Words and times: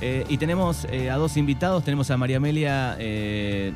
Eh, 0.00 0.24
y 0.28 0.38
tenemos 0.38 0.86
eh, 0.90 1.10
a 1.10 1.16
dos 1.16 1.36
invitados. 1.36 1.84
Tenemos 1.84 2.10
a 2.10 2.16
María 2.16 2.36
Amelia 2.36 2.96
eh, 2.98 3.72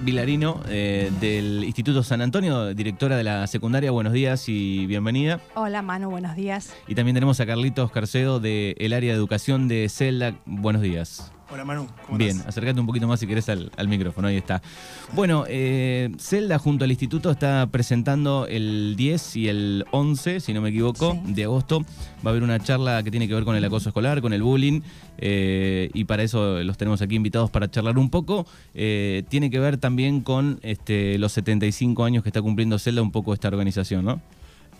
Vilarino 0.00 0.60
eh, 0.68 1.10
del 1.20 1.64
Instituto 1.64 2.02
San 2.02 2.20
Antonio, 2.20 2.74
directora 2.74 3.16
de 3.16 3.24
la 3.24 3.46
secundaria. 3.46 3.90
Buenos 3.90 4.12
días 4.12 4.48
y 4.48 4.86
bienvenida. 4.86 5.40
Hola 5.54 5.82
Manu, 5.82 6.10
buenos 6.10 6.36
días. 6.36 6.74
Y 6.86 6.94
también 6.94 7.14
tenemos 7.14 7.40
a 7.40 7.46
Carlitos 7.46 7.90
Carcedo 7.90 8.40
del 8.40 8.92
área 8.92 9.12
de 9.12 9.16
educación 9.16 9.68
de 9.68 9.88
Celda. 9.88 10.34
Buenos 10.44 10.82
días. 10.82 11.32
Hola 11.54 11.64
Manu, 11.64 11.86
¿cómo 12.04 12.18
Bien, 12.18 12.30
estás? 12.32 12.48
acércate 12.48 12.80
un 12.80 12.86
poquito 12.86 13.06
más 13.06 13.20
si 13.20 13.28
querés 13.28 13.48
al, 13.48 13.70
al 13.76 13.86
micrófono, 13.86 14.26
ahí 14.26 14.36
está. 14.36 14.60
Bueno, 15.12 15.44
eh, 15.46 16.10
Celda 16.18 16.58
junto 16.58 16.82
al 16.82 16.90
instituto 16.90 17.30
está 17.30 17.68
presentando 17.70 18.48
el 18.48 18.94
10 18.96 19.36
y 19.36 19.48
el 19.48 19.84
11, 19.92 20.40
si 20.40 20.52
no 20.52 20.60
me 20.60 20.70
equivoco, 20.70 21.12
Sí. 21.24 21.32
de 21.32 21.44
agosto. 21.44 21.82
Va 22.26 22.26
a 22.26 22.28
haber 22.30 22.42
una 22.42 22.58
charla 22.58 23.04
que 23.04 23.12
tiene 23.12 23.28
que 23.28 23.34
ver 23.34 23.44
con 23.44 23.54
el 23.54 23.64
acoso 23.64 23.90
escolar, 23.90 24.20
con 24.20 24.32
el 24.32 24.42
bullying, 24.42 24.80
eh, 25.18 25.90
y 25.94 26.02
para 26.06 26.24
eso 26.24 26.60
los 26.64 26.76
tenemos 26.76 27.00
aquí 27.02 27.14
invitados 27.14 27.50
para 27.50 27.70
charlar 27.70 27.98
un 27.98 28.10
poco. 28.10 28.48
Eh, 28.74 29.22
tiene 29.28 29.48
que 29.48 29.60
ver 29.60 29.76
también 29.78 30.22
con 30.22 30.58
este, 30.62 31.18
los 31.18 31.30
75 31.34 32.02
años 32.04 32.24
que 32.24 32.30
está 32.30 32.42
cumpliendo 32.42 32.80
Celda 32.80 33.00
un 33.00 33.12
poco 33.12 33.32
esta 33.32 33.46
organización, 33.46 34.04
¿no? 34.04 34.20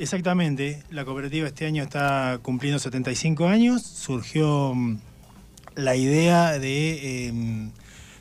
Exactamente, 0.00 0.82
la 0.91 1.04
cooperativa 1.04 1.46
este 1.46 1.66
año 1.66 1.84
está 1.84 2.41
cumpliendo 2.42 2.80
75 2.80 3.46
años. 3.46 3.80
Surgió 3.82 4.74
mm, 4.74 4.96
la 5.74 5.96
idea 5.96 6.59
de 6.59 7.27
em, 7.28 7.70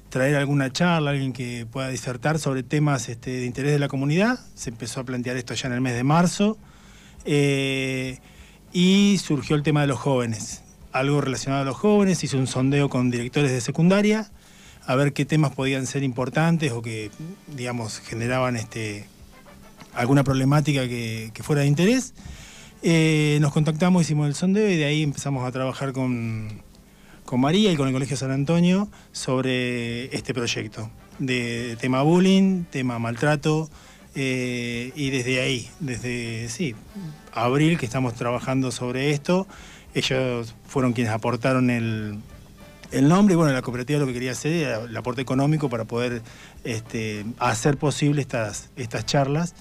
traer 0.09 0.35
alguna 0.35 0.71
charla, 0.71 1.11
alguien 1.11 1.33
que 1.33 1.65
pueda 1.65 1.89
disertar 1.89 2.39
sobre 2.39 2.63
temas 2.63 3.09
este, 3.09 3.31
de 3.31 3.45
interés 3.45 3.71
de 3.71 3.79
la 3.79 3.87
comunidad. 3.87 4.39
Se 4.55 4.69
empezó 4.69 4.99
a 4.99 5.03
plantear 5.03 5.37
esto 5.37 5.53
ya 5.53 5.67
en 5.67 5.73
el 5.73 5.81
mes 5.81 5.95
de 5.95 6.03
marzo. 6.03 6.57
Eh, 7.25 8.19
y 8.71 9.19
surgió 9.23 9.55
el 9.55 9.63
tema 9.63 9.81
de 9.81 9.87
los 9.87 9.99
jóvenes. 9.99 10.61
Algo 10.91 11.21
relacionado 11.21 11.63
a 11.63 11.65
los 11.65 11.77
jóvenes, 11.77 12.23
hice 12.23 12.37
un 12.37 12.47
sondeo 12.47 12.89
con 12.89 13.11
directores 13.11 13.51
de 13.51 13.61
secundaria 13.61 14.29
a 14.85 14.95
ver 14.95 15.13
qué 15.13 15.25
temas 15.25 15.53
podían 15.55 15.87
ser 15.87 16.03
importantes 16.03 16.71
o 16.71 16.81
que, 16.81 17.09
digamos, 17.55 17.99
generaban 17.99 18.55
este, 18.55 19.05
alguna 19.93 20.23
problemática 20.23 20.87
que, 20.87 21.31
fuera 21.41 21.61
de 21.61 21.67
interés. 21.67 22.13
Eh, 22.81 23.37
nos 23.41 23.53
contactamos, 23.53 24.01
hicimos 24.01 24.27
el 24.27 24.35
sondeo 24.35 24.69
y 24.69 24.75
de 24.75 24.85
ahí 24.85 25.03
empezamos 25.03 25.47
a 25.47 25.51
trabajar 25.51 25.93
con, 25.93 26.61
con 27.25 27.41
María 27.41 27.71
y 27.71 27.75
con 27.75 27.87
el 27.87 27.93
Colegio 27.93 28.17
San 28.17 28.31
Antonio 28.31 28.87
sobre 29.11 30.15
este 30.15 30.33
proyecto 30.33 30.89
de 31.19 31.77
tema 31.79 32.01
bullying, 32.01 32.63
tema 32.65 32.99
maltrato. 32.99 33.69
eh, 34.15 34.91
y 34.95 35.09
desde 35.09 35.41
ahí, 35.41 35.69
desde 35.79 36.47
sí, 36.49 36.75
abril 37.33 37.79
que 37.79 37.85
estamos 37.85 38.13
trabajando 38.13 38.71
sobre 38.71 39.09
esto, 39.11 39.47
ellos 39.95 40.53
fueron 40.67 40.93
quienes 40.93 41.13
aportaron 41.13 41.69
el, 41.69 42.19
el 42.91 43.07
nombre 43.07 43.33
y 43.33 43.37
bueno, 43.37 43.53
la 43.53 43.61
cooperativa 43.61 43.99
lo 43.99 44.05
que 44.05 44.13
quería 44.13 44.31
hacer 44.31 44.53
era 44.53 44.81
el 44.81 44.95
aporte 44.95 45.21
económico 45.21 45.69
para 45.69 45.85
poder 45.85 46.21
este, 46.63 47.25
hacer 47.39 47.77
posible 47.77 48.21
estas, 48.21 48.69
estas 48.75 49.05
charlas 49.05 49.55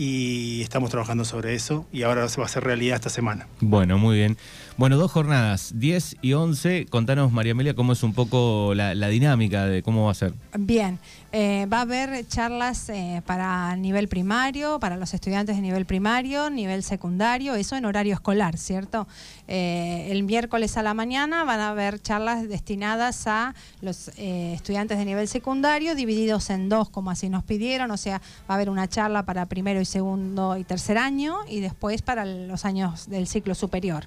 y 0.00 0.62
estamos 0.62 0.88
trabajando 0.88 1.26
sobre 1.26 1.54
eso 1.54 1.84
y 1.92 2.04
ahora 2.04 2.26
se 2.30 2.38
va 2.40 2.44
a 2.44 2.46
hacer 2.46 2.64
realidad 2.64 2.94
esta 2.96 3.10
semana. 3.10 3.46
Bueno, 3.60 3.98
muy 3.98 4.16
bien. 4.16 4.38
Bueno, 4.78 4.96
dos 4.96 5.12
jornadas, 5.12 5.72
10 5.74 6.16
y 6.22 6.32
11. 6.32 6.86
Contanos, 6.86 7.32
María 7.32 7.52
Amelia, 7.52 7.74
cómo 7.74 7.92
es 7.92 8.02
un 8.02 8.14
poco 8.14 8.72
la, 8.74 8.94
la 8.94 9.08
dinámica 9.08 9.66
de 9.66 9.82
cómo 9.82 10.06
va 10.06 10.12
a 10.12 10.14
ser. 10.14 10.32
Bien, 10.58 10.98
eh, 11.32 11.66
va 11.70 11.78
a 11.78 11.82
haber 11.82 12.26
charlas 12.26 12.88
eh, 12.88 13.22
para 13.26 13.76
nivel 13.76 14.08
primario, 14.08 14.80
para 14.80 14.96
los 14.96 15.12
estudiantes 15.12 15.54
de 15.54 15.62
nivel 15.62 15.84
primario, 15.84 16.48
nivel 16.48 16.82
secundario, 16.82 17.54
eso 17.54 17.76
en 17.76 17.84
horario 17.84 18.14
escolar, 18.14 18.56
¿cierto? 18.56 19.06
Eh, 19.52 20.06
el 20.12 20.22
miércoles 20.22 20.76
a 20.76 20.82
la 20.84 20.94
mañana 20.94 21.42
van 21.42 21.58
a 21.58 21.70
haber 21.70 22.00
charlas 22.00 22.48
destinadas 22.48 23.26
a 23.26 23.56
los 23.80 24.12
eh, 24.16 24.52
estudiantes 24.54 24.96
de 24.96 25.04
nivel 25.04 25.26
secundario, 25.26 25.96
divididos 25.96 26.50
en 26.50 26.68
dos, 26.68 26.88
como 26.88 27.10
así 27.10 27.28
nos 27.28 27.42
pidieron, 27.42 27.90
o 27.90 27.96
sea, 27.96 28.18
va 28.48 28.54
a 28.54 28.54
haber 28.54 28.70
una 28.70 28.88
charla 28.88 29.24
para 29.24 29.46
primero 29.46 29.80
y 29.80 29.84
segundo 29.84 30.56
y 30.56 30.62
tercer 30.62 30.98
año 30.98 31.38
y 31.48 31.58
después 31.58 32.00
para 32.00 32.24
los 32.24 32.64
años 32.64 33.10
del 33.10 33.26
ciclo 33.26 33.56
superior. 33.56 34.04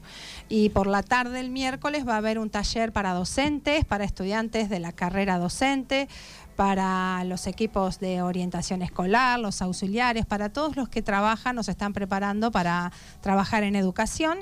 Y 0.48 0.70
por 0.70 0.88
la 0.88 1.04
tarde 1.04 1.42
el 1.42 1.50
miércoles 1.50 2.08
va 2.08 2.14
a 2.14 2.18
haber 2.18 2.40
un 2.40 2.50
taller 2.50 2.94
para 2.94 3.14
docentes, 3.14 3.84
para 3.84 4.06
estudiantes 4.06 4.70
de 4.70 4.80
la 4.80 4.94
carrera 4.94 5.40
docente, 5.40 6.08
para 6.56 7.24
los 7.26 7.48
equipos 7.48 8.00
de 8.00 8.22
orientación 8.22 8.82
escolar, 8.82 9.40
los 9.40 9.62
auxiliares, 9.62 10.26
para 10.26 10.50
todos 10.50 10.76
los 10.76 10.90
que 10.90 11.02
trabajan, 11.02 11.56
nos 11.56 11.70
están 11.70 11.94
preparando 11.94 12.52
para 12.52 12.92
trabajar 13.22 13.64
en 13.64 13.76
educación. 13.76 14.40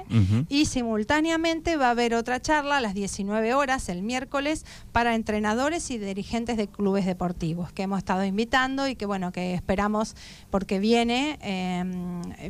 Y 0.50 0.66
simultáneamente 0.66 1.78
va 1.78 1.88
a 1.88 1.92
haber 1.92 2.14
otra 2.14 2.42
charla 2.42 2.78
a 2.78 2.82
las 2.82 2.94
19 2.94 3.54
horas 3.54 3.90
el 3.90 4.04
miércoles 4.04 4.66
para 4.92 5.16
entrenadores 5.16 5.90
y 5.92 5.98
dirigentes 5.98 6.58
de 6.58 6.68
clubes 6.68 7.06
deportivos 7.06 7.72
que 7.72 7.84
hemos 7.84 8.00
estado 8.00 8.24
invitando 8.26 8.88
y 8.88 8.96
que 8.96 9.06
bueno, 9.06 9.32
que 9.32 9.54
esperamos 9.54 10.16
porque 10.50 10.80
viene, 10.80 11.38
eh, 11.42 11.84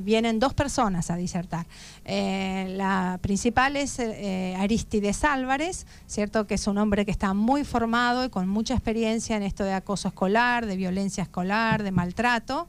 vienen 0.02 0.40
dos 0.40 0.54
personas 0.54 1.12
a 1.12 1.16
disertar. 1.16 1.66
Eh, 2.06 2.74
la 2.76 3.20
principal 3.22 3.76
es 3.76 4.00
eh, 4.00 4.56
Aristides 4.58 5.24
Álvarez, 5.24 5.86
¿cierto? 6.08 6.48
Que 6.48 6.56
es 6.56 6.68
un 6.68 6.78
hombre 6.78 7.06
que 7.06 7.12
está 7.12 7.34
muy 7.34 7.64
formado 7.64 8.26
y 8.26 8.30
con 8.30 8.48
mucha 8.48 8.74
experiencia 8.74 9.38
en 9.38 9.44
de 9.58 9.74
acoso 9.74 10.08
escolar, 10.08 10.66
de 10.66 10.76
violencia 10.76 11.24
escolar, 11.24 11.84
de 11.84 11.92
maltrato. 11.92 12.68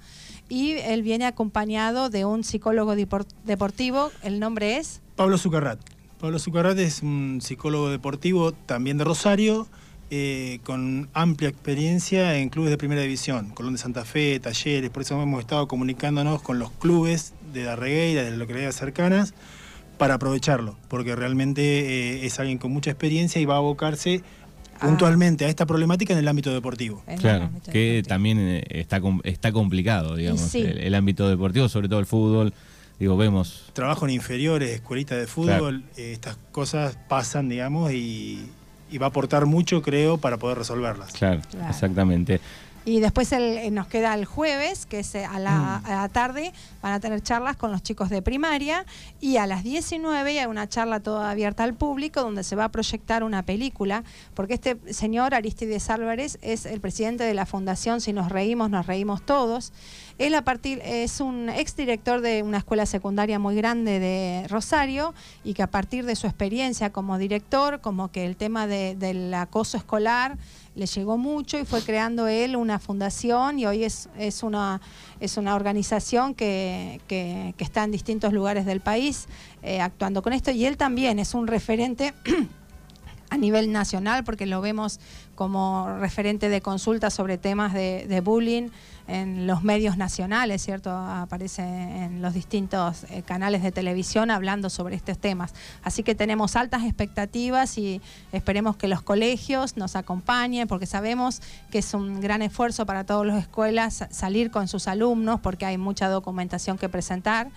Y 0.48 0.72
él 0.72 1.02
viene 1.02 1.24
acompañado 1.24 2.10
de 2.10 2.24
un 2.24 2.44
psicólogo 2.44 2.94
depor- 2.94 3.26
deportivo, 3.44 4.10
el 4.22 4.38
nombre 4.38 4.76
es... 4.76 5.00
Pablo 5.16 5.38
Zucarrat. 5.38 5.78
Pablo 6.20 6.38
Zucarrat 6.38 6.78
es 6.78 7.02
un 7.02 7.40
psicólogo 7.42 7.88
deportivo 7.90 8.52
también 8.52 8.98
de 8.98 9.04
Rosario, 9.04 9.66
eh, 10.10 10.60
con 10.62 11.08
amplia 11.14 11.48
experiencia 11.48 12.36
en 12.36 12.50
clubes 12.50 12.70
de 12.70 12.76
primera 12.76 13.00
división, 13.00 13.50
Colón 13.50 13.72
de 13.72 13.78
Santa 13.78 14.04
Fe, 14.04 14.38
talleres, 14.40 14.90
por 14.90 15.02
eso 15.02 15.20
hemos 15.22 15.40
estado 15.40 15.66
comunicándonos 15.68 16.42
con 16.42 16.58
los 16.58 16.70
clubes 16.72 17.32
de 17.54 17.64
la 17.64 17.76
Regueira, 17.76 18.22
de 18.22 18.30
las 18.30 18.38
localidades 18.38 18.76
cercanas, 18.76 19.32
para 19.96 20.14
aprovecharlo, 20.14 20.76
porque 20.88 21.16
realmente 21.16 21.62
eh, 21.62 22.26
es 22.26 22.38
alguien 22.40 22.58
con 22.58 22.72
mucha 22.72 22.90
experiencia 22.90 23.40
y 23.40 23.46
va 23.46 23.54
a 23.54 23.58
abocarse. 23.58 24.22
Puntualmente 24.82 25.44
a 25.44 25.48
esta 25.48 25.64
problemática 25.66 26.12
en 26.12 26.18
el 26.18 26.28
ámbito 26.28 26.52
deportivo. 26.52 27.02
el 27.06 27.18
Claro, 27.18 27.44
ámbito 27.44 27.70
que 27.72 27.78
deportivo. 27.78 28.08
también 28.08 28.38
eh, 28.40 28.64
está, 28.68 29.00
com- 29.00 29.20
está 29.24 29.52
complicado, 29.52 30.16
digamos, 30.16 30.40
sí. 30.42 30.60
el, 30.60 30.78
el 30.78 30.94
ámbito 30.94 31.28
deportivo, 31.28 31.68
sobre 31.68 31.88
todo 31.88 32.00
el 32.00 32.06
fútbol. 32.06 32.52
Digo, 32.98 33.16
vemos. 33.16 33.64
Trabajo 33.72 34.04
en 34.06 34.12
inferiores, 34.14 34.70
escuelitas 34.70 35.18
de 35.18 35.26
fútbol, 35.26 35.82
eh, 35.96 36.12
estas 36.12 36.36
cosas 36.52 36.96
pasan, 37.08 37.48
digamos, 37.48 37.92
y, 37.92 38.46
y 38.90 38.98
va 38.98 39.06
a 39.06 39.08
aportar 39.08 39.46
mucho, 39.46 39.82
creo, 39.82 40.18
para 40.18 40.36
poder 40.36 40.58
resolverlas. 40.58 41.12
Claro, 41.12 41.40
Claro. 41.50 41.68
exactamente. 41.68 42.40
Y 42.84 42.98
después 42.98 43.30
el- 43.30 43.58
eh, 43.58 43.70
nos 43.70 43.86
queda 43.86 44.12
el 44.14 44.24
jueves, 44.24 44.86
que 44.86 44.98
es 45.00 45.14
eh, 45.14 45.24
a 45.24 45.38
la, 45.38 45.76
a 45.76 45.90
la 46.02 46.08
tarde, 46.08 46.52
van 46.82 46.92
a 46.92 46.98
tener 46.98 47.22
charlas 47.22 47.56
con 47.56 47.70
los 47.70 47.80
chicos 47.84 48.10
de 48.10 48.22
primaria 48.22 48.84
y 49.20 49.36
a 49.36 49.46
las 49.46 49.62
19 49.62 50.40
hay 50.40 50.46
una 50.46 50.68
charla 50.68 50.98
toda 50.98 51.30
abierta 51.30 51.62
al 51.62 51.74
público 51.74 52.22
donde 52.22 52.42
se 52.42 52.56
va 52.56 52.64
a 52.64 52.68
proyectar 52.70 53.22
una 53.22 53.44
película, 53.44 54.02
porque 54.34 54.54
este 54.54 54.76
señor 54.92 55.32
Aristides 55.32 55.90
Álvarez 55.90 56.38
es 56.42 56.66
el 56.66 56.80
presidente 56.80 57.22
de 57.22 57.34
la 57.34 57.46
fundación 57.46 58.00
Si 58.00 58.12
nos 58.12 58.30
reímos, 58.32 58.68
nos 58.68 58.86
reímos 58.86 59.24
todos. 59.24 59.72
Él 60.18 60.34
a 60.34 60.42
partir 60.42 60.80
es 60.84 61.20
un 61.20 61.48
exdirector 61.48 62.20
de 62.20 62.42
una 62.42 62.58
escuela 62.58 62.86
secundaria 62.86 63.38
muy 63.38 63.54
grande 63.56 63.98
de 63.98 64.46
Rosario 64.48 65.14
y 65.44 65.54
que 65.54 65.62
a 65.62 65.66
partir 65.66 66.04
de 66.06 66.16
su 66.16 66.26
experiencia 66.26 66.90
como 66.90 67.18
director, 67.18 67.80
como 67.80 68.10
que 68.10 68.24
el 68.26 68.36
tema 68.36 68.66
de- 68.66 68.94
del 68.94 69.32
acoso 69.34 69.76
escolar 69.76 70.36
le 70.74 70.86
llegó 70.86 71.18
mucho 71.18 71.58
y 71.58 71.64
fue 71.64 71.82
creando 71.82 72.28
él 72.28 72.56
una 72.56 72.78
fundación 72.78 73.58
y 73.58 73.66
hoy 73.66 73.84
es, 73.84 74.08
es, 74.18 74.42
una, 74.42 74.80
es 75.20 75.36
una 75.36 75.54
organización 75.54 76.34
que, 76.34 77.00
que- 77.08 77.54
que 77.58 77.64
está 77.64 77.84
en 77.84 77.90
distintos 77.90 78.32
lugares 78.32 78.64
del 78.64 78.80
país 78.80 79.26
eh, 79.62 79.80
actuando 79.80 80.22
con 80.22 80.32
esto. 80.32 80.50
Y 80.50 80.64
él 80.64 80.76
también 80.76 81.18
es 81.18 81.34
un 81.34 81.46
referente 81.46 82.14
a 83.32 83.38
nivel 83.38 83.72
nacional 83.72 84.24
porque 84.24 84.44
lo 84.44 84.60
vemos 84.60 85.00
como 85.34 85.88
referente 85.98 86.50
de 86.50 86.60
consulta 86.60 87.08
sobre 87.08 87.38
temas 87.38 87.72
de, 87.72 88.06
de 88.06 88.20
bullying 88.20 88.68
en 89.08 89.46
los 89.46 89.62
medios 89.62 89.96
nacionales, 89.96 90.62
¿cierto? 90.62 90.90
Aparece 90.90 91.62
en 91.62 92.20
los 92.20 92.34
distintos 92.34 93.04
eh, 93.04 93.22
canales 93.22 93.62
de 93.62 93.72
televisión 93.72 94.30
hablando 94.30 94.68
sobre 94.68 94.96
estos 94.96 95.18
temas. 95.18 95.54
Así 95.82 96.02
que 96.02 96.14
tenemos 96.14 96.56
altas 96.56 96.84
expectativas 96.84 97.78
y 97.78 98.02
esperemos 98.32 98.76
que 98.76 98.86
los 98.86 99.00
colegios 99.00 99.78
nos 99.78 99.96
acompañen 99.96 100.68
porque 100.68 100.84
sabemos 100.84 101.40
que 101.70 101.78
es 101.78 101.94
un 101.94 102.20
gran 102.20 102.42
esfuerzo 102.42 102.84
para 102.84 103.04
todas 103.04 103.26
las 103.26 103.38
escuelas 103.38 104.04
salir 104.10 104.50
con 104.50 104.68
sus 104.68 104.88
alumnos 104.88 105.40
porque 105.40 105.64
hay 105.64 105.78
mucha 105.78 106.08
documentación 106.08 106.76
que 106.76 106.90
presentar. 106.90 107.50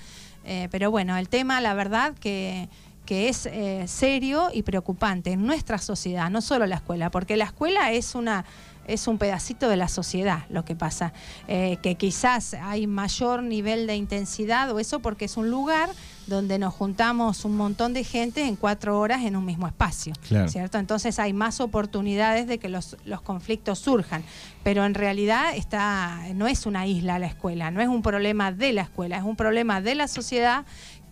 Eh, 0.47 0.67
pero 0.71 0.91
bueno, 0.91 1.17
el 1.17 1.27
tema, 1.27 1.59
la 1.59 1.73
verdad 1.73 2.13
que 2.13 2.69
que 3.05 3.29
es 3.29 3.45
eh, 3.45 3.85
serio 3.87 4.49
y 4.53 4.63
preocupante 4.63 5.31
en 5.31 5.45
nuestra 5.45 5.77
sociedad, 5.77 6.29
no 6.29 6.41
solo 6.41 6.65
la 6.65 6.75
escuela, 6.75 7.11
porque 7.11 7.37
la 7.37 7.45
escuela 7.45 7.91
es 7.91 8.15
una 8.15 8.45
es 8.87 9.07
un 9.07 9.17
pedacito 9.17 9.69
de 9.69 9.77
la 9.77 9.87
sociedad 9.87 10.43
lo 10.49 10.65
que 10.65 10.75
pasa, 10.75 11.13
eh, 11.47 11.77
que 11.81 11.95
quizás 11.95 12.53
hay 12.53 12.87
mayor 12.87 13.43
nivel 13.43 13.87
de 13.87 13.95
intensidad 13.95 14.71
o 14.71 14.79
eso 14.79 14.99
porque 14.99 15.25
es 15.25 15.37
un 15.37 15.49
lugar 15.49 15.89
donde 16.27 16.57
nos 16.57 16.73
juntamos 16.73 17.45
un 17.45 17.55
montón 17.55 17.93
de 17.93 18.03
gente 18.03 18.47
en 18.47 18.55
cuatro 18.55 18.99
horas 18.99 19.23
en 19.23 19.35
un 19.35 19.45
mismo 19.45 19.67
espacio, 19.67 20.13
¿cierto? 20.47 20.79
Entonces 20.79 21.19
hay 21.19 21.33
más 21.33 21.59
oportunidades 21.59 22.47
de 22.47 22.57
que 22.57 22.67
los, 22.67 22.97
los, 23.05 23.21
conflictos 23.21 23.77
surjan, 23.77 24.23
pero 24.63 24.85
en 24.85 24.95
realidad 24.95 25.55
está, 25.55 26.19
no 26.33 26.47
es 26.47 26.65
una 26.65 26.87
isla 26.87 27.19
la 27.19 27.27
escuela, 27.27 27.69
no 27.69 27.79
es 27.79 27.87
un 27.87 28.01
problema 28.01 28.51
de 28.51 28.73
la 28.73 28.81
escuela, 28.81 29.17
es 29.17 29.23
un 29.23 29.35
problema 29.35 29.81
de 29.81 29.93
la 29.93 30.07
sociedad 30.07 30.65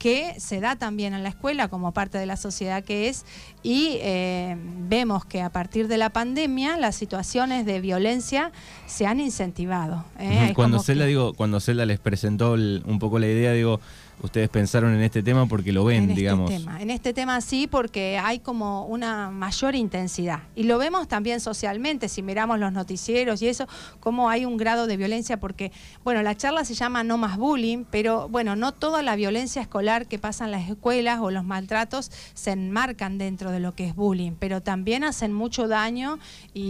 que 0.03 0.37
se 0.37 0.59
da 0.59 0.75
también 0.75 1.13
en 1.13 1.23
la 1.23 1.29
escuela 1.29 1.69
como 1.69 1.93
parte 1.93 2.17
de 2.17 2.25
la 2.25 2.35
sociedad 2.35 2.83
que 2.83 3.07
es 3.07 3.23
y 3.63 3.99
eh, 4.01 4.57
vemos 4.89 5.23
que 5.23 5.41
a 5.41 5.49
partir 5.49 5.87
de 5.87 5.95
la 5.95 6.09
pandemia 6.09 6.75
las 6.75 6.97
situaciones 6.97 7.65
de 7.65 7.79
violencia 7.79 8.51
se 8.85 9.05
han 9.05 9.21
incentivado. 9.21 10.03
¿eh? 10.19 10.51
Cuando 10.55 10.79
Celda, 10.79 11.05
digo, 11.05 11.33
cuando 11.33 11.61
Celda 11.61 11.85
les 11.85 11.99
presentó 11.99 12.51
un 12.51 12.99
poco 12.99 13.17
la 13.17 13.27
idea, 13.27 13.53
digo, 13.53 13.79
ustedes 14.21 14.49
pensaron 14.49 14.93
en 14.93 15.01
este 15.01 15.23
tema 15.23 15.45
porque 15.47 15.71
lo 15.71 15.85
ven, 15.85 16.03
en 16.03 16.09
este 16.11 16.21
digamos. 16.21 16.49
Tema. 16.49 16.81
En 16.81 16.89
este 16.89 17.13
tema 17.13 17.41
sí, 17.41 17.67
porque 17.67 18.17
hay 18.17 18.39
como 18.39 18.85
una 18.85 19.31
mayor 19.31 19.75
intensidad. 19.75 20.43
Y 20.55 20.63
lo 20.63 20.77
vemos 20.77 21.07
también 21.07 21.39
socialmente, 21.39 22.09
si 22.09 22.21
miramos 22.21 22.59
los 22.59 22.71
noticieros 22.71 23.41
y 23.41 23.47
eso, 23.47 23.67
cómo 23.99 24.29
hay 24.29 24.45
un 24.45 24.57
grado 24.57 24.87
de 24.87 24.97
violencia, 24.97 25.37
porque, 25.37 25.71
bueno, 26.03 26.21
la 26.23 26.35
charla 26.35 26.65
se 26.65 26.73
llama 26.73 27.03
No 27.03 27.17
más 27.17 27.37
bullying, 27.37 27.85
pero 27.89 28.29
bueno, 28.29 28.55
no 28.55 28.71
toda 28.71 29.01
la 29.01 29.15
violencia 29.15 29.61
escolar 29.61 30.07
que 30.07 30.19
pasa 30.19 30.45
en 30.45 30.51
las 30.51 30.69
escuelas 30.69 31.19
o 31.19 31.31
los 31.31 31.43
maltratos 31.43 32.11
se 32.33 32.51
enmarcan 32.51 33.17
dentro 33.17 33.51
de 33.51 33.59
lo 33.59 33.75
que 33.75 33.87
es 33.87 33.95
bullying, 33.95 34.33
pero 34.39 34.61
también 34.61 35.03
hacen 35.03 35.33
mucho 35.33 35.67
daño 35.67 36.19
y, 36.53 36.61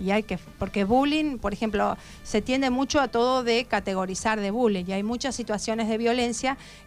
y 0.00 0.10
hay 0.10 0.22
que, 0.22 0.38
porque 0.58 0.84
bullying, 0.84 1.38
por 1.38 1.52
ejemplo, 1.52 1.96
se 2.22 2.42
tiende 2.42 2.70
mucho 2.70 3.00
a 3.00 3.08
todo 3.08 3.44
de 3.44 3.64
categorizar 3.64 4.40
de 4.40 4.50
bullying 4.50 4.84
y 4.86 4.92
hay 4.92 5.02
muchas 5.02 5.34
situaciones 5.34 5.88
de 5.88 5.98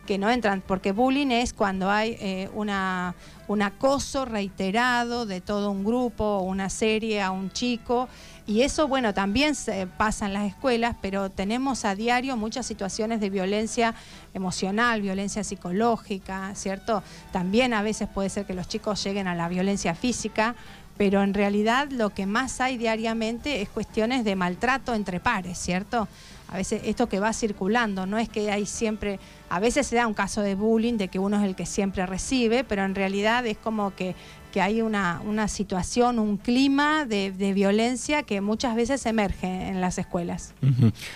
que 0.05 0.17
no 0.17 0.29
entran, 0.29 0.61
porque 0.61 0.91
bullying 0.91 1.31
es 1.31 1.53
cuando 1.53 1.89
hay 1.89 2.17
eh, 2.19 2.49
un 2.53 3.61
acoso 3.61 4.25
reiterado 4.25 5.25
de 5.25 5.41
todo 5.41 5.71
un 5.71 5.83
grupo 5.83 6.39
una 6.39 6.69
serie 6.69 7.21
a 7.21 7.31
un 7.31 7.51
chico. 7.51 8.07
Y 8.45 8.61
eso, 8.61 8.89
bueno, 8.89 9.13
también 9.13 9.55
se 9.55 9.87
pasa 9.87 10.25
en 10.25 10.33
las 10.33 10.45
escuelas, 10.45 10.97
pero 11.01 11.29
tenemos 11.29 11.85
a 11.85 11.95
diario 11.95 12.35
muchas 12.35 12.65
situaciones 12.65 13.21
de 13.21 13.29
violencia 13.29 13.95
emocional, 14.33 15.01
violencia 15.01 15.45
psicológica, 15.45 16.53
¿cierto? 16.55 17.03
También 17.31 17.73
a 17.73 17.81
veces 17.81 18.09
puede 18.09 18.29
ser 18.29 18.45
que 18.45 18.53
los 18.53 18.67
chicos 18.67 19.01
lleguen 19.01 19.27
a 19.27 19.35
la 19.35 19.47
violencia 19.47 19.95
física, 19.95 20.55
pero 20.97 21.23
en 21.23 21.33
realidad 21.33 21.89
lo 21.89 22.09
que 22.09 22.25
más 22.25 22.59
hay 22.59 22.77
diariamente 22.77 23.61
es 23.61 23.69
cuestiones 23.69 24.25
de 24.25 24.35
maltrato 24.35 24.93
entre 24.93 25.21
pares, 25.21 25.57
¿cierto? 25.57 26.07
A 26.47 26.57
veces 26.57 26.81
esto 26.85 27.09
que 27.09 27.19
va 27.19 27.33
circulando, 27.33 28.05
no 28.05 28.17
es 28.17 28.29
que 28.29 28.51
hay 28.51 28.65
siempre, 28.65 29.19
a 29.49 29.59
veces 29.59 29.87
se 29.87 29.95
da 29.95 30.05
un 30.05 30.13
caso 30.13 30.41
de 30.41 30.55
bullying, 30.55 30.97
de 30.97 31.07
que 31.07 31.17
uno 31.17 31.37
es 31.37 31.43
el 31.43 31.55
que 31.55 31.65
siempre 31.65 32.05
recibe, 32.05 32.63
pero 32.63 32.83
en 32.83 32.93
realidad 32.93 33.45
es 33.47 33.57
como 33.57 33.95
que, 33.95 34.15
que 34.51 34.61
hay 34.61 34.83
una, 34.83 35.19
una 35.25 35.47
situación, 35.47 36.19
un 36.19 36.37
clima 36.37 37.05
de, 37.05 37.31
violencia 37.55 38.21
que 38.21 38.39
muchas 38.39 38.75
veces 38.75 39.03
emerge 39.07 39.47
en 39.47 39.81
las 39.81 39.97
escuelas. 39.97 40.53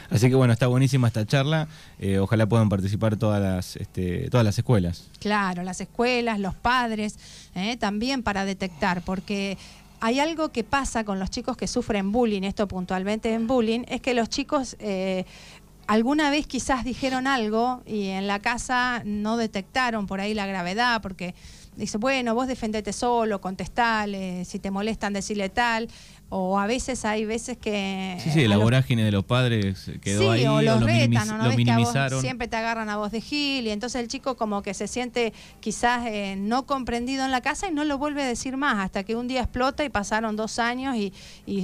Así 0.09 0.27
que 0.27 0.35
bueno, 0.35 0.53
está 0.53 0.65
buenísima 0.65 1.07
esta 1.07 1.23
charla, 1.23 1.67
eh, 1.99 2.17
ojalá 2.17 2.47
puedan 2.47 2.67
participar 2.67 3.15
todas 3.15 3.39
las, 3.39 3.75
este, 3.75 4.31
todas 4.31 4.43
las 4.43 4.57
escuelas. 4.57 5.07
Claro, 5.19 5.61
las 5.61 5.81
escuelas, 5.81 6.39
los 6.39 6.55
padres, 6.55 7.19
eh, 7.53 7.77
también 7.77 8.23
para 8.23 8.43
detectar, 8.43 9.03
porque 9.03 9.57
hay 9.99 10.19
algo 10.19 10.49
que 10.49 10.63
pasa 10.63 11.03
con 11.03 11.19
los 11.19 11.29
chicos 11.29 11.57
que 11.57 11.67
sufren 11.67 12.11
bullying, 12.11 12.43
esto 12.43 12.67
puntualmente 12.67 13.33
en 13.33 13.47
bullying, 13.47 13.83
es 13.87 14.01
que 14.01 14.13
los 14.13 14.29
chicos 14.29 14.75
eh, 14.79 15.25
alguna 15.87 16.29
vez 16.29 16.45
quizás 16.47 16.83
dijeron 16.83 17.27
algo 17.27 17.81
y 17.85 18.07
en 18.07 18.27
la 18.27 18.39
casa 18.39 19.01
no 19.05 19.37
detectaron 19.37 20.05
por 20.05 20.19
ahí 20.19 20.33
la 20.33 20.45
gravedad, 20.45 21.01
porque 21.01 21.33
dice, 21.75 21.97
bueno, 21.97 22.35
vos 22.35 22.47
defendete 22.47 22.93
solo, 22.93 23.39
contestale, 23.39 24.45
si 24.45 24.59
te 24.59 24.69
molestan 24.71 25.13
decirle 25.13 25.49
tal, 25.49 25.89
o 26.29 26.59
a 26.59 26.67
veces 26.67 27.05
hay 27.05 27.23
veces 27.23 27.57
que... 27.57 28.17
Sí, 28.21 28.31
sí, 28.31 28.47
la 28.47 28.57
vorágine 28.57 29.03
de 29.05 29.11
los 29.11 29.23
padres 29.23 29.89
quedó 30.01 30.31
ahí, 30.31 30.45
o, 30.45 30.61
los 30.61 30.81
lo, 30.81 30.85
retan, 30.85 31.37
¿no? 31.37 31.55
minimizaron. 31.55 32.19
siempre 32.19 32.49
te 32.49 32.57
agarran 32.57 32.89
a 32.89 32.97
voz 32.97 33.11
de 33.11 33.21
Gil 33.21 33.65
y 33.65 33.69
entonces 33.69 34.01
el 34.01 34.09
chico 34.09 34.35
como 34.35 34.61
que 34.61 34.73
se 34.73 34.87
siente 34.87 35.31
quizás 35.61 36.05
eh, 36.07 36.35
no 36.37 36.65
comprendido 36.65 37.23
en 37.23 37.31
la 37.31 37.39
casa 37.39 37.69
y 37.69 37.73
no 37.73 37.85
lo 37.85 37.97
vuelve 37.97 38.23
a 38.23 38.27
decir 38.27 38.57
más 38.57 38.83
hasta 38.83 39.03
que 39.03 39.15
un 39.15 39.29
día 39.29 39.41
explota 39.41 39.85
y 39.85 39.89
pasaron 39.89 40.35
dos 40.35 40.59
años 40.59 40.95
y, 40.95 41.13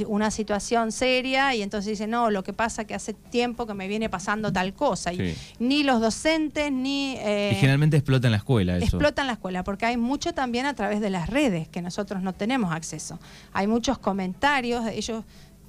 una 0.08 0.32
situación 0.32 0.92
seria 0.92 1.56
y 1.56 1.62
entonces 1.62 1.92
dice, 1.92 2.08
no, 2.08 2.30
lo 2.30 2.44
que 2.44 2.54
pasa 2.54 2.86
que 2.86 2.94
hace 2.94 3.14
tiempo 3.14 3.66
que 3.68 3.74
me 3.74 3.88
viene 3.88 4.10
pasando 4.10 4.52
tal 4.52 4.74
cosa. 4.74 5.14
Y 5.14 5.36
ni 5.60 5.84
los 5.84 6.02
docentes 6.02 6.72
ni... 6.72 7.16
Eh, 7.20 7.52
y 7.54 7.56
generalmente 7.56 7.98
explota 7.98 8.28
en 8.28 8.32
la 8.32 8.38
escuela 8.38 8.78
eso. 8.78 8.86
Explota 8.86 9.22
en 9.22 9.28
la 9.28 9.34
escuela 9.34 9.64
porque 9.64 9.86
hay 9.86 9.98
mucho 9.98 10.34
también 10.34 10.66
a 10.66 10.74
través 10.74 11.00
de 11.02 11.10
las 11.10 11.30
redes 11.30 11.68
que 11.68 11.82
nosotros 11.82 12.22
no 12.22 12.34
tenemos 12.34 12.74
acceso. 12.74 13.20
Hay 13.54 13.68
muchos 13.68 13.98
comentarios 13.98 14.53
ellos 14.60 15.24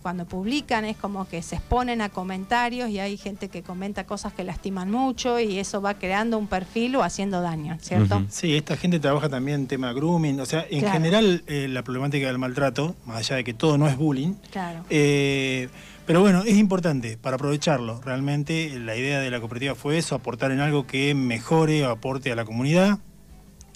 cuando 0.05 0.27
publican 0.27 0.85
es 0.85 0.99
como 0.99 1.27
que 1.27 1.41
se 1.41 1.57
exponen 1.57 2.03
a 2.03 2.11
comentarios 2.11 2.91
y 2.91 2.99
hay 2.99 3.17
gente 3.17 3.49
que 3.49 3.63
comenta 3.63 4.05
cosas 4.05 4.35
que 4.35 4.45
lastiman 4.45 4.91
mucho 4.91 5.41
y 5.41 5.59
eso 5.59 5.81
va 5.81 5.95
creando 5.95 6.37
un 6.37 6.47
perfil 6.47 6.97
o 6.97 7.03
haciendo 7.03 7.41
daño, 7.41 7.79
¿cierto? 7.81 8.23
Sí, 8.29 8.55
esta 8.55 8.77
gente 8.77 9.01
trabaja 9.01 9.31
también 9.31 9.63
en 9.63 9.67
tema 9.67 9.95
grooming, 9.95 10.41
o 10.41 10.45
sea, 10.45 10.67
en 10.69 10.87
general 10.91 11.43
eh, 11.47 11.69
la 11.71 11.83
problemática 11.83 12.27
del 12.27 12.37
maltrato, 12.37 12.95
más 13.07 13.17
allá 13.17 13.37
de 13.37 13.45
que 13.45 13.55
todo 13.55 13.79
no 13.79 13.89
es 13.89 13.97
bullying, 13.97 14.35
claro. 14.51 14.85
Eh, 14.91 15.71
pero 16.05 16.21
bueno, 16.21 16.43
es 16.43 16.57
importante 16.57 17.17
para 17.17 17.37
aprovecharlo. 17.37 18.03
Realmente 18.03 18.79
la 18.79 18.95
idea 18.97 19.21
de 19.21 19.31
la 19.31 19.41
cooperativa 19.41 19.75
fue 19.75 19.97
eso, 19.97 20.15
aportar 20.15 20.53
en 20.53 20.61
algo 20.61 20.87
que 20.87 21.15
mejore 21.15 21.87
o 21.87 21.91
aporte 21.91 22.31
a 22.31 22.37
la 22.37 22.45
comunidad. 22.45 22.99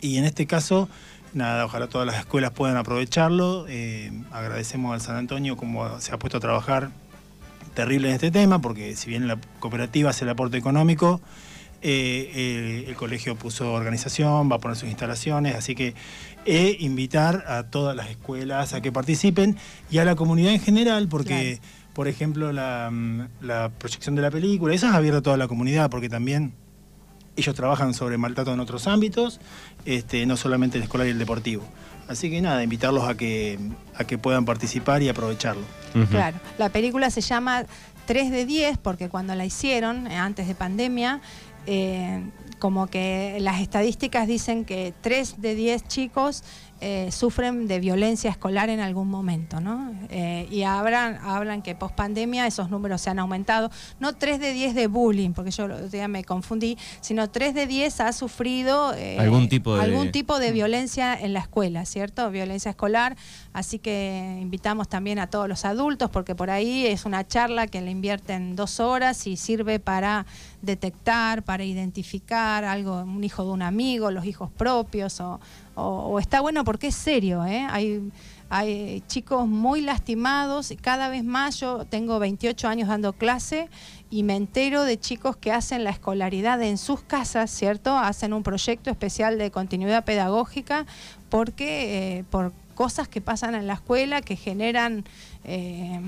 Y 0.03 0.19
en 0.19 0.25
este 0.25 0.47
caso, 0.47 0.91
nada, 1.35 1.65
ojalá 1.65 1.89
todas 1.89 2.07
las 2.07 2.19
escuelas 2.19 2.51
puedan 2.51 2.77
aprovecharlo. 2.77 3.67
Eh, 3.69 4.13
agradecemos 4.31 4.95
al 4.95 5.01
San 5.01 5.17
Antonio 5.17 5.57
como 5.57 6.01
se 6.01 6.13
ha 6.13 6.19
puesto 6.19 6.39
a 6.39 6.41
trabajar 6.41 6.91
terrible 7.75 8.09
en 8.09 8.15
este 8.15 8.31
tema, 8.31 8.61
porque 8.61 8.97
si 8.97 9.09
bien 9.09 9.29
la 9.29 9.39
cooperativa 9.61 10.11
hace 10.11 10.25
el 10.25 10.31
aporte 10.31 10.57
económico, 10.57 11.21
eh, 11.81 12.31
eh, 12.35 12.85
el 12.89 12.95
colegio 12.97 13.37
puso 13.37 13.73
organización, 13.73 14.51
va 14.51 14.57
a 14.57 14.59
poner 14.59 14.77
sus 14.77 14.89
instalaciones, 14.89 15.55
así 15.55 15.75
que 15.75 15.95
invitar 16.81 17.45
a 17.47 17.65
todas 17.65 17.95
las 17.95 18.09
escuelas 18.09 18.73
a 18.73 18.81
que 18.81 18.91
participen 18.91 19.57
y 19.91 19.99
a 19.99 20.05
la 20.05 20.17
comunidad 20.17 20.55
en 20.55 20.61
general, 20.61 21.07
porque, 21.09 21.61
por 21.93 22.09
ejemplo, 22.09 22.53
la, 22.53 22.91
la 23.43 23.69
proyección 23.69 24.15
de 24.15 24.23
la 24.23 24.31
película, 24.31 24.75
eso 24.75 24.89
es 24.89 24.95
abierto 24.95 25.19
a 25.19 25.23
toda 25.23 25.37
la 25.37 25.47
comunidad, 25.47 25.91
porque 25.91 26.09
también 26.09 26.55
ellos 27.39 27.55
trabajan 27.55 27.95
sobre 27.95 28.19
maltrato 28.19 28.53
en 28.53 28.61
otros 28.61 28.87
ámbitos, 28.87 29.41
este, 29.85 30.27
no 30.27 30.37
solamente 30.37 30.77
el 30.79 30.85
escolar 30.85 31.07
y 31.07 31.11
el 31.11 31.19
deportivo. 31.19 31.65
Así 32.09 32.31
que 32.31 32.41
nada, 32.41 32.63
invitarlos 32.63 33.05
a 33.05 33.17
que, 33.17 33.59
a 33.95 34.05
que 34.05 34.19
puedan 34.19 34.45
participar 34.45 35.03
y 35.03 35.09
aprovecharlo. 35.09 35.63
Claro, 36.11 36.39
la 36.59 36.71
película 36.71 37.11
se 37.11 37.21
llama 37.21 37.65
3 38.07 38.31
de 38.31 38.47
10 38.47 38.79
porque 38.79 39.09
cuando 39.09 39.35
la 39.35 39.45
hicieron, 39.45 40.07
eh, 40.07 40.17
antes 40.17 40.49
de 40.49 40.55
pandemia, 40.55 41.21
eh, 41.67 42.23
como 42.59 42.87
que 42.87 43.37
las 43.41 43.61
estadísticas 43.61 44.27
dicen 44.27 44.65
que 44.65 44.95
3 45.03 45.41
de 45.41 45.55
10 45.55 45.87
chicos 45.87 46.43
eh, 46.81 47.11
sufren 47.11 47.67
de 47.67 47.81
violencia 47.81 48.31
escolar 48.31 48.71
en 48.71 48.79
algún 48.79 49.09
momento, 49.09 49.61
¿no? 49.61 49.93
Eh, 50.11 50.47
y 50.51 50.63
hablan, 50.63 51.19
hablan 51.23 51.61
que 51.61 51.75
post 51.75 51.95
pandemia 51.97 52.47
esos 52.47 52.71
números 52.71 53.01
se 53.01 53.11
han 53.11 53.19
aumentado, 53.19 53.71
no 53.99 54.15
3 54.15 54.39
de 54.39 54.53
10 54.53 54.75
de 54.77 54.87
bullying, 54.87 55.33
porque 55.33 55.51
yo 55.51 55.69
ya 55.89 56.07
me 56.07 56.23
confundí, 56.23 56.79
sino 57.01 57.29
3 57.31 57.55
de 57.55 57.67
10 57.67 58.01
ha 58.01 58.13
sufrido 58.13 58.95
eh, 58.95 59.19
algún, 59.19 59.49
tipo 59.49 59.75
de... 59.75 59.83
algún 59.83 60.13
tipo 60.13 60.39
de 60.39 60.53
violencia 60.53 61.19
en 61.21 61.33
la 61.33 61.41
escuela, 61.41 61.85
¿cierto? 61.85 62.31
Violencia 62.31 62.71
escolar, 62.71 63.17
así 63.53 63.81
que 63.81 64.39
invitamos 64.41 64.89
también 64.89 65.19
a 65.19 65.27
todos 65.29 65.49
los 65.49 65.65
adultos, 65.65 66.11
porque 66.11 66.37
por 66.37 66.49
ahí 66.49 66.87
es 66.87 67.05
una 67.05 67.27
charla 67.27 67.67
que 67.67 67.81
le 67.81 67.91
invierten 67.91 68.55
dos 68.55 68.79
horas 68.79 69.27
y 69.27 69.37
sirve 69.37 69.81
para 69.81 70.27
detectar, 70.63 71.43
para 71.43 71.65
identificar 71.65 72.65
algo, 72.65 73.03
un 73.03 73.25
hijo 73.25 73.45
de 73.45 73.51
un 73.51 73.63
amigo, 73.63 74.11
los 74.11 74.25
hijos 74.25 74.51
propios 74.57 75.21
o 75.21 75.41
o, 75.79 76.19
está 76.19 76.41
bueno 76.41 76.65
porque 76.65 76.89
es 76.89 76.95
serio, 76.95 77.45
¿eh? 77.45 77.67
Hay, 77.71 78.11
hay 78.51 79.03
chicos 79.07 79.47
muy 79.47 79.81
lastimados, 79.81 80.73
cada 80.81 81.09
vez 81.09 81.25
más 81.25 81.61
yo 81.61 81.85
tengo 81.85 82.19
28 82.19 82.69
años 82.69 82.89
dando 82.89 83.13
clase 83.13 83.69
y 84.11 84.23
me 84.23 84.37
entero 84.37 84.85
de 84.85 84.99
chicos 84.99 85.37
que 85.37 85.53
hacen 85.53 85.85
la 85.85 85.91
escolaridad 85.91 86.61
en 86.63 86.79
sus 86.79 87.03
casas, 87.03 87.51
¿cierto? 87.51 87.97
Hacen 87.97 88.33
un 88.33 88.43
proyecto 88.43 88.91
especial 88.91 89.39
de 89.39 89.51
continuidad 89.51 90.05
pedagógica 90.05 90.87
porque 91.29 92.19
eh, 92.19 92.25
por 92.31 92.53
cosas 92.75 93.09
que 93.09 93.21
pasan 93.21 93.55
en 93.55 93.67
la 93.67 93.75
escuela 93.75 94.23
que 94.23 94.37
generan 94.37 95.05
eh, 95.51 95.99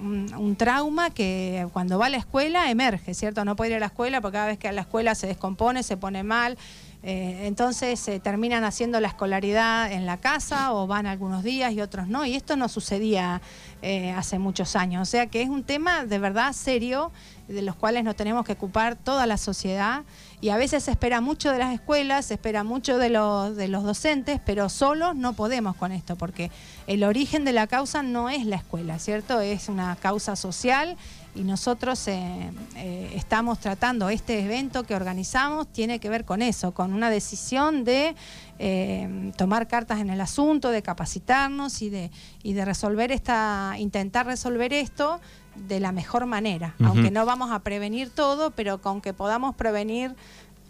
un, 0.00 0.56
trauma 0.56 1.10
que 1.10 1.68
cuando 1.72 2.00
va 2.00 2.06
a 2.06 2.08
la 2.08 2.16
escuela 2.16 2.68
emerge, 2.68 3.14
¿cierto? 3.14 3.44
No 3.44 3.54
puede 3.54 3.70
ir 3.70 3.76
a 3.76 3.80
la 3.80 3.86
escuela 3.86 4.20
porque 4.20 4.34
cada 4.34 4.46
vez 4.48 4.58
que 4.58 4.66
a 4.66 4.72
la 4.72 4.80
escuela 4.80 5.14
se 5.14 5.28
descompone, 5.28 5.84
se 5.84 5.96
pone 5.96 6.24
mal 6.24 6.58
Eh, 7.04 7.46
entonces 7.46 8.08
eh, 8.08 8.18
terminan 8.18 8.64
haciendo 8.64 8.98
la 9.00 9.06
escolaridad 9.06 9.92
en 9.92 10.04
la 10.04 10.16
casa 10.16 10.72
o 10.72 10.88
van 10.88 11.06
algunos 11.06 11.44
días 11.44 11.72
y 11.72 11.80
otros 11.80 12.08
no. 12.08 12.26
Y 12.26 12.34
esto 12.34 12.56
no 12.56 12.68
sucedía 12.68 13.40
eh, 13.82 14.10
hace 14.10 14.38
muchos 14.38 14.74
años. 14.74 15.02
O 15.02 15.10
sea 15.10 15.26
que 15.28 15.42
es 15.42 15.48
un 15.48 15.62
tema 15.62 16.04
de 16.04 16.18
verdad 16.18 16.52
serio 16.52 17.12
de 17.46 17.62
los 17.62 17.76
cuales 17.76 18.04
nos 18.04 18.16
tenemos 18.16 18.44
que 18.44 18.52
ocupar 18.52 18.96
toda 18.96 19.26
la 19.26 19.36
sociedad 19.36 20.02
y 20.40 20.50
a 20.50 20.56
veces 20.56 20.84
se 20.84 20.90
espera 20.90 21.20
mucho 21.20 21.50
de 21.50 21.58
las 21.58 21.72
escuelas, 21.72 22.26
se 22.26 22.34
espera 22.34 22.62
mucho 22.62 22.98
de 22.98 23.08
los, 23.08 23.56
de 23.56 23.68
los 23.68 23.84
docentes, 23.84 24.40
pero 24.44 24.68
solos 24.68 25.16
no 25.16 25.32
podemos 25.32 25.74
con 25.76 25.92
esto, 25.92 26.16
porque 26.16 26.50
el 26.86 27.04
origen 27.04 27.44
de 27.44 27.52
la 27.52 27.66
causa 27.66 28.02
no 28.02 28.28
es 28.28 28.44
la 28.44 28.56
escuela, 28.56 28.87
¿cierto? 28.98 29.40
Es 29.40 29.68
una 29.68 29.96
causa 29.96 30.36
social 30.36 30.96
y 31.34 31.42
nosotros 31.42 32.08
eh, 32.08 32.50
eh, 32.76 33.12
estamos 33.14 33.58
tratando 33.58 34.08
este 34.08 34.40
evento 34.44 34.84
que 34.84 34.94
organizamos, 34.94 35.66
tiene 35.72 35.98
que 35.98 36.08
ver 36.08 36.24
con 36.24 36.42
eso, 36.42 36.72
con 36.72 36.92
una 36.92 37.10
decisión 37.10 37.84
de 37.84 38.14
eh, 38.58 39.32
tomar 39.36 39.68
cartas 39.68 40.00
en 40.00 40.10
el 40.10 40.20
asunto, 40.20 40.70
de 40.70 40.82
capacitarnos 40.82 41.82
y 41.82 41.90
de, 41.90 42.10
y 42.42 42.54
de 42.54 42.64
resolver 42.64 43.12
esta, 43.12 43.74
intentar 43.78 44.26
resolver 44.26 44.72
esto 44.72 45.20
de 45.66 45.80
la 45.80 45.92
mejor 45.92 46.26
manera, 46.26 46.76
aunque 46.84 47.10
no 47.10 47.26
vamos 47.26 47.50
a 47.50 47.58
prevenir 47.60 48.10
todo, 48.10 48.52
pero 48.52 48.80
con 48.80 49.00
que 49.00 49.12
podamos 49.12 49.56
prevenir 49.56 50.14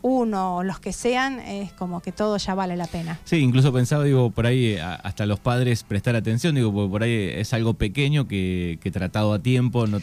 uno 0.02 0.56
o 0.56 0.62
los 0.62 0.80
que 0.80 0.92
sean, 0.92 1.40
es 1.40 1.72
como 1.72 2.00
que 2.00 2.12
todo 2.12 2.36
ya 2.36 2.54
vale 2.54 2.76
la 2.76 2.86
pena. 2.86 3.18
Sí, 3.24 3.36
incluso 3.36 3.72
pensaba, 3.72 4.04
digo, 4.04 4.30
por 4.30 4.46
ahí 4.46 4.76
hasta 4.76 5.26
los 5.26 5.40
padres 5.40 5.82
prestar 5.82 6.16
atención, 6.16 6.54
digo, 6.54 6.72
porque 6.72 6.90
por 6.90 7.02
ahí 7.02 7.30
es 7.34 7.52
algo 7.52 7.74
pequeño 7.74 8.28
que, 8.28 8.78
tratado 8.92 9.34
a 9.34 9.38
tiempo 9.38 9.86
no, 9.86 9.98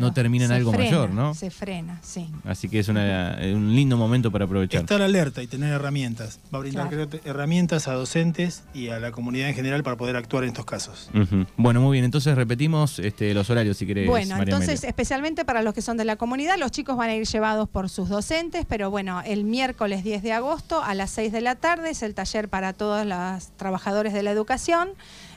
no, 0.00 0.12
termina 0.12 0.46
en 0.46 0.52
algo 0.52 0.72
mayor, 0.72 1.10
¿no? 1.10 1.34
Se 1.34 1.50
frena, 1.50 2.00
sí. 2.02 2.28
Así 2.44 2.68
que 2.68 2.78
es 2.78 2.88
un 2.88 3.74
lindo 3.74 3.96
momento 3.96 4.30
para 4.30 4.46
aprovechar. 4.46 4.80
Estar 4.80 5.02
alerta 5.02 5.42
y 5.42 5.46
tener 5.46 5.72
herramientas. 5.72 6.40
Va 6.52 6.58
a 6.58 6.60
brindar 6.62 6.88
herramientas 7.24 7.88
a 7.88 7.92
docentes 7.92 8.64
y 8.74 8.88
a 8.88 8.98
la 8.98 9.12
comunidad 9.12 9.48
en 9.48 9.54
general 9.54 9.82
para 9.82 9.96
poder 9.96 10.16
actuar 10.16 10.44
en 10.44 10.50
estos 10.50 10.64
casos. 10.64 11.10
Bueno, 11.56 11.80
muy 11.80 11.96
bien, 11.96 12.04
entonces 12.04 12.34
repetimos 12.36 12.98
este, 12.98 13.34
los 13.34 13.50
horarios 13.50 13.76
si 13.76 13.86
querés. 13.86 14.06
Bueno, 14.06 14.36
entonces 14.38 14.84
especialmente 14.84 15.44
para 15.44 15.62
los 15.62 15.74
que 15.74 15.82
son 15.82 15.96
de 15.96 16.04
la 16.04 16.16
comunidad, 16.16 16.58
los 16.58 16.70
chicos 16.70 16.96
van 16.96 17.10
a 17.10 17.14
ir 17.14 17.26
llevados 17.26 17.68
por 17.68 17.88
sus 17.88 18.08
docentes, 18.08 18.64
pero 18.68 18.90
bueno, 18.90 19.15
el 19.24 19.44
miércoles 19.44 20.04
10 20.04 20.22
de 20.22 20.32
agosto 20.32 20.82
a 20.82 20.94
las 20.94 21.10
6 21.10 21.32
de 21.32 21.40
la 21.40 21.54
tarde 21.54 21.90
es 21.90 22.02
el 22.02 22.14
taller 22.14 22.48
para 22.48 22.72
todos 22.72 23.06
los 23.06 23.48
trabajadores 23.56 24.12
de 24.12 24.22
la 24.22 24.30
educación. 24.30 24.90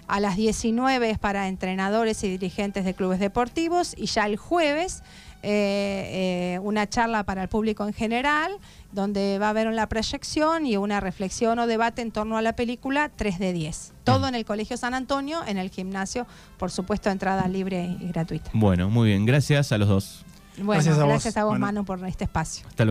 A 0.07 0.19
las 0.19 0.37
19 0.37 1.11
es 1.11 1.19
para 1.19 1.47
entrenadores 1.47 2.23
y 2.23 2.29
dirigentes 2.29 2.83
de 2.83 2.95
clubes 2.95 3.19
deportivos. 3.19 3.93
Y 3.95 4.07
ya 4.07 4.25
el 4.25 4.37
jueves 4.37 5.03
eh, 5.41 6.55
eh, 6.55 6.59
una 6.63 6.89
charla 6.89 7.23
para 7.23 7.43
el 7.43 7.47
público 7.47 7.87
en 7.87 7.93
general, 7.93 8.51
donde 8.91 9.39
va 9.39 9.47
a 9.47 9.49
haber 9.51 9.67
una 9.67 9.87
proyección 9.87 10.65
y 10.65 10.75
una 10.75 10.99
reflexión 10.99 11.59
o 11.59 11.67
debate 11.67 12.01
en 12.01 12.11
torno 12.11 12.37
a 12.37 12.41
la 12.41 12.53
película 12.53 13.09
3 13.15 13.39
de 13.39 13.53
10. 13.53 13.93
Todo 14.03 14.27
en 14.27 14.35
el 14.35 14.43
Colegio 14.43 14.75
San 14.75 14.93
Antonio, 14.93 15.39
en 15.47 15.57
el 15.57 15.69
gimnasio, 15.69 16.27
por 16.57 16.71
supuesto, 16.71 17.09
entrada 17.09 17.47
libre 17.47 17.95
y 18.01 18.07
gratuita. 18.09 18.51
Bueno, 18.53 18.89
muy 18.89 19.09
bien. 19.09 19.25
Gracias 19.25 19.71
a 19.71 19.77
los 19.77 19.87
dos. 19.87 20.25
Bueno, 20.61 20.83
gracias 21.07 21.37
a 21.37 21.45
vos, 21.45 21.57
Manu, 21.57 21.85
por 21.85 22.05
este 22.05 22.25
espacio. 22.25 22.67
Hasta 22.67 22.83